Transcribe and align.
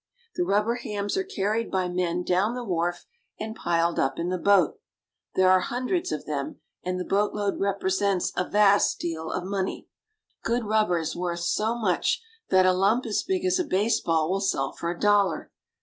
The 0.35 0.43
rubber 0.45 0.77
hams 0.77 1.15
are 1.15 1.23
carried 1.23 1.69
by 1.69 1.87
men 1.87 2.23
down 2.23 2.55
the 2.55 2.63
wharf 2.63 3.05
and 3.39 3.55
piled 3.55 3.99
up 3.99 4.17
in 4.17 4.29
the 4.29 4.39
boat. 4.39 4.79
There 5.35 5.47
are 5.51 5.59
hundreds 5.59 6.11
of 6.11 6.25
them, 6.25 6.59
and 6.83 6.99
the 6.99 7.05
boatload 7.05 7.59
represents 7.59 8.33
a 8.35 8.49
vast 8.49 8.97
deal 8.97 9.29
of 9.29 9.43
money. 9.43 9.87
Good 10.43 10.63
rubber 10.65 10.97
is 10.97 11.15
worth 11.15 11.41
so 11.41 11.77
much 11.77 12.19
that 12.49 12.65
a 12.65 12.73
lump 12.73 13.05
as 13.05 13.21
big 13.21 13.45
as 13.45 13.59
a 13.59 13.63
baseball 13.63 14.31
will 14.31 14.41
sell 14.41 14.71
for 14.71 14.89
a 14.89 14.99
dollar. 14.99 15.51